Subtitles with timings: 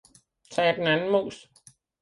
[0.51, 1.49] «sagde den anden Muus.